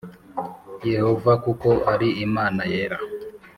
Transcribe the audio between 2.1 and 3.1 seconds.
Imana yera